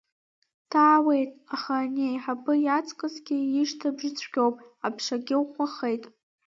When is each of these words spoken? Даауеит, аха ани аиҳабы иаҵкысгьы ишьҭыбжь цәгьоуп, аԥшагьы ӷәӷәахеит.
Даауеит, 0.71 1.31
аха 1.55 1.73
ани 1.83 2.07
аиҳабы 2.09 2.53
иаҵкысгьы 2.65 3.37
ишьҭыбжь 3.59 4.09
цәгьоуп, 4.17 4.55
аԥшагьы 4.87 5.35
ӷәӷәахеит. 5.43 6.03